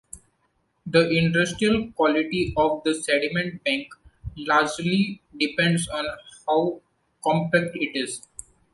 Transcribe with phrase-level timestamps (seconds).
[0.87, 3.89] The industrial quality of the sediment bank
[4.35, 6.05] largely depends on
[6.47, 6.81] how
[7.23, 8.19] compact it is.